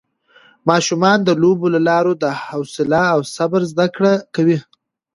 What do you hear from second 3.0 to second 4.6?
او صبر زده کړه کوي